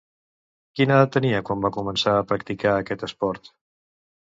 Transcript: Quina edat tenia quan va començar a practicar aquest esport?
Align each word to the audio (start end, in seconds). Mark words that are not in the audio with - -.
Quina 0.79 0.95
edat 1.01 1.11
tenia 1.17 1.43
quan 1.51 1.61
va 1.67 1.71
començar 1.77 2.15
a 2.15 2.25
practicar 2.33 2.75
aquest 2.79 3.09
esport? 3.11 3.55